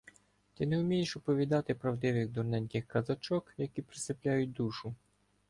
[0.53, 4.95] Ти не умієш оповідати правдивих дурненьких казочок, які присипляють душу.